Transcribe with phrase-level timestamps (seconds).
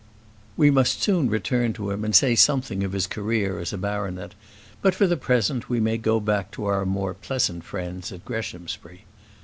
[0.57, 4.33] We must soon return to him and say something of his career as a baronet;
[4.81, 9.05] but for the present, we may go back to our more pleasant friends at Greshamsbury.